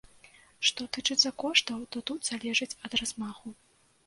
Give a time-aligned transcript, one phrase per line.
[0.69, 3.55] Што тычыцца коштаў, то тут залежыць ад размаху.